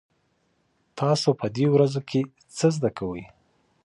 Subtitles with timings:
[0.99, 2.21] تاسو په دې ورځو کې
[2.57, 3.21] څه زده کوئ؟